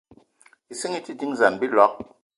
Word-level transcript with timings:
Ìsínga 0.75 0.99
í 1.01 1.05
te 1.05 1.13
dínzan 1.19 1.55
á 1.59 1.63
bíloig 1.65 1.93